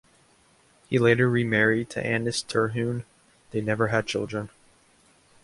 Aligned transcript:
He 0.89 0.97
later 0.97 1.29
remarried 1.29 1.91
to 1.91 1.99
Anice 2.03 2.41
Terhune; 2.41 3.05
they 3.51 3.61
never 3.61 3.89
had 3.89 4.07
children. 4.07 4.49